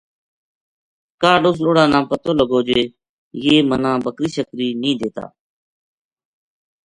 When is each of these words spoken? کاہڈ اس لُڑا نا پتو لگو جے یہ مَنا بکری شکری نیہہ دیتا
کاہڈ 1.21 1.43
اس 1.47 1.57
لُڑا 1.63 1.85
نا 1.91 1.99
پتو 2.09 2.31
لگو 2.39 2.59
جے 2.67 2.81
یہ 3.43 3.55
مَنا 3.69 3.91
بکری 4.03 4.29
شکری 4.35 4.67
نیہہ 4.81 4.99
دیتا 4.99 5.25